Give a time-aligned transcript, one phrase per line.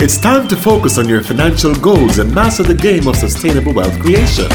[0.00, 3.98] It's time to focus on your financial goals and master the game of sustainable wealth
[3.98, 4.46] creation.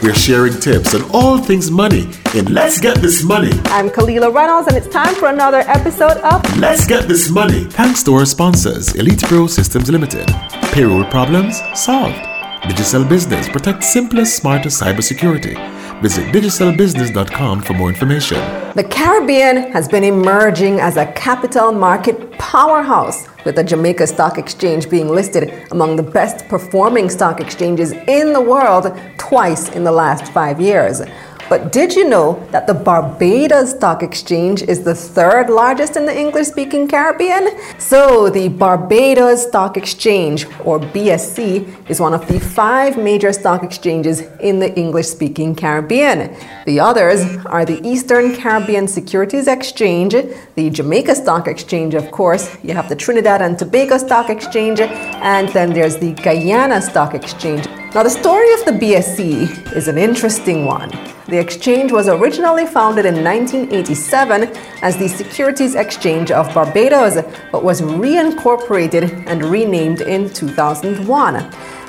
[0.00, 3.50] We're sharing tips on all things money in Let's Get This Money.
[3.64, 7.64] I'm Kalila Reynolds, and it's time for another episode of Let's Get This Money.
[7.64, 10.28] Thanks to our sponsors, Elite Pro Systems Limited.
[10.70, 12.20] Payroll problems solved.
[12.68, 15.73] Digital Business protect simplest, smartest cybersecurity.
[16.04, 18.36] Visit digitalbusiness.com for more information.
[18.74, 24.90] The Caribbean has been emerging as a capital market powerhouse, with the Jamaica Stock Exchange
[24.90, 30.30] being listed among the best performing stock exchanges in the world twice in the last
[30.30, 31.00] five years.
[31.48, 36.18] But did you know that the Barbados Stock Exchange is the third largest in the
[36.18, 37.50] English speaking Caribbean?
[37.78, 44.20] So, the Barbados Stock Exchange, or BSE, is one of the five major stock exchanges
[44.40, 46.34] in the English speaking Caribbean.
[46.64, 50.14] The others are the Eastern Caribbean Securities Exchange,
[50.54, 55.48] the Jamaica Stock Exchange, of course, you have the Trinidad and Tobago Stock Exchange, and
[55.50, 57.68] then there's the Guyana Stock Exchange.
[57.94, 60.90] Now, the story of the BSE is an interesting one.
[61.28, 64.48] The exchange was originally founded in 1987
[64.82, 71.34] as the Securities Exchange of Barbados, but was reincorporated and renamed in 2001.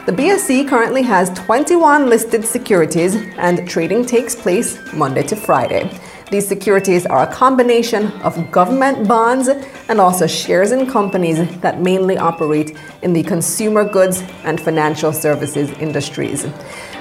[0.06, 5.90] The BSE currently has 21 listed securities and trading takes place Monday to Friday.
[6.32, 12.18] These securities are a combination of government bonds and also shares in companies that mainly
[12.18, 16.46] operate in the consumer goods and financial services industries.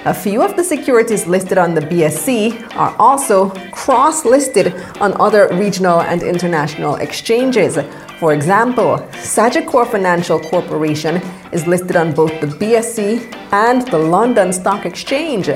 [0.04, 5.48] A few of the securities listed on the BSE are also cross listed on other
[5.54, 7.78] regional and international exchanges.
[8.20, 11.16] For example, Sagicor Financial Corporation
[11.52, 15.48] is listed on both the BSE and the London Stock Exchange.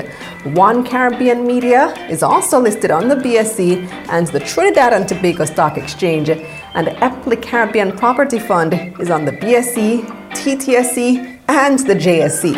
[0.43, 5.77] One Caribbean Media is also listed on the BSE and the Trinidad and Tobago Stock
[5.77, 6.29] Exchange.
[6.29, 12.55] And Eppley Caribbean Property Fund is on the BSE, TTSE, and the JSE.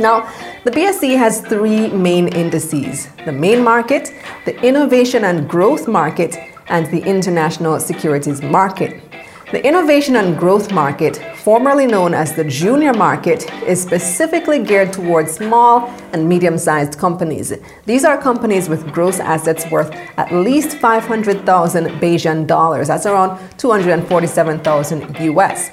[0.00, 0.32] Now,
[0.64, 4.12] the BSE has three main indices the main market,
[4.46, 6.36] the innovation and growth market,
[6.68, 9.02] and the international securities market.
[9.52, 15.34] The innovation and growth market, formerly known as the junior market, is specifically geared towards
[15.34, 17.52] small and medium sized companies.
[17.86, 25.20] These are companies with gross assets worth at least 500,000 Bajan dollars, that's around 247,000
[25.20, 25.70] US.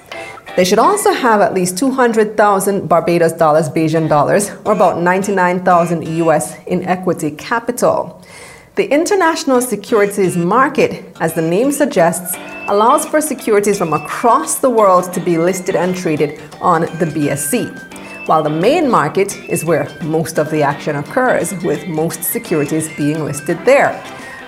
[0.57, 6.57] They should also have at least 200,000 Barbados dollars, Bajan dollars, or about 99,000 US
[6.67, 8.21] in equity capital.
[8.75, 12.37] The international securities market, as the name suggests,
[12.69, 17.67] allows for securities from across the world to be listed and traded on the BSE,
[18.27, 23.25] while the main market is where most of the action occurs, with most securities being
[23.25, 23.91] listed there.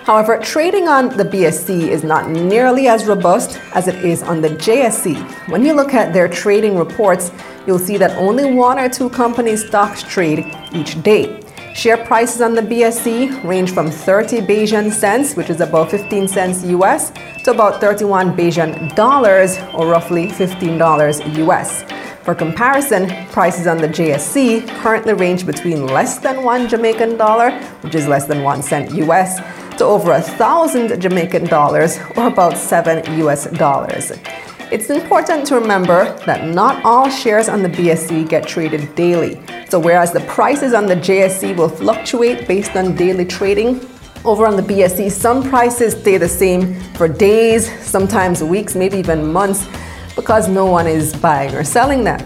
[0.06, 4.52] However, trading on the BSE is not nearly as robust as it is on the
[4.52, 5.18] JSE.
[5.50, 7.30] When you look at their trading reports,
[7.68, 11.43] you'll see that only one or two companies' stocks trade each day.
[11.74, 16.64] Share prices on the BSE range from 30 Bajan cents, which is about 15 cents
[16.66, 17.12] US,
[17.44, 21.84] to about 31 Bajan dollars, or roughly $15 US.
[22.22, 27.52] For comparison, prices on the JSE currently range between less than one Jamaican dollar,
[27.82, 29.40] which is less than one cent US,
[29.80, 34.12] to over a thousand Jamaican dollars or about seven US dollars.
[34.72, 39.42] It's important to remember that not all shares on the BSE get traded daily.
[39.74, 43.82] So, whereas the prices on the JSE will fluctuate based on daily trading,
[44.24, 49.34] over on the BSE, some prices stay the same for days, sometimes weeks, maybe even
[49.34, 49.68] months,
[50.16, 52.24] because no one is buying or selling them.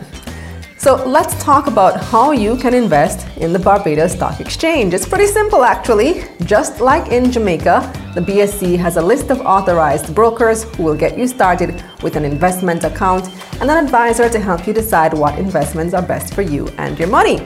[0.80, 4.94] So let's talk about how you can invest in the Barbados Stock Exchange.
[4.94, 6.24] It's pretty simple actually.
[6.46, 11.18] Just like in Jamaica, the BSE has a list of authorized brokers who will get
[11.18, 13.28] you started with an investment account
[13.60, 17.10] and an advisor to help you decide what investments are best for you and your
[17.10, 17.38] money.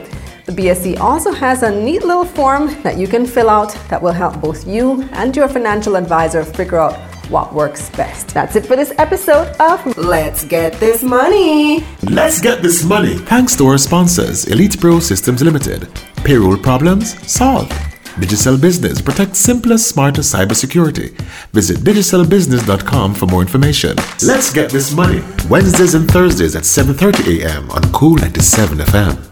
[0.44, 4.12] The BSE also has a neat little form that you can fill out that will
[4.12, 8.28] help both you and your financial advisor figure out what works best.
[8.28, 11.84] That's it for this episode of Let's Get This Money.
[12.02, 13.16] Let's Get This Money.
[13.18, 15.88] Thanks to our sponsors, Elite Pro Systems Limited.
[16.24, 17.72] Payroll problems solved.
[18.20, 21.10] Digital Business protect simplest, smartest cybersecurity.
[21.52, 23.96] Visit digitalbusiness.com for more information.
[24.22, 25.22] Let's get this money.
[25.48, 27.70] Wednesdays and Thursdays at 7:30 a.m.
[27.70, 29.31] on Kool 97 FM.